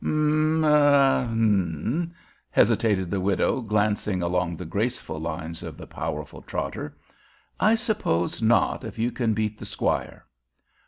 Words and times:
"Um 0.03 0.65
er," 0.65 2.07
hesitated 2.49 3.11
the 3.11 3.19
widow, 3.21 3.61
glancing 3.61 4.23
along 4.23 4.57
the 4.57 4.65
graceful 4.65 5.19
lines 5.19 5.61
of 5.61 5.77
the 5.77 5.85
powerful 5.85 6.41
trotter, 6.41 6.97
"I 7.59 7.75
suppose 7.75 8.41
not 8.41 8.83
if 8.83 8.97
you 8.97 9.11
can 9.11 9.35
beat 9.35 9.59
the 9.59 9.65
squire." 9.67 10.25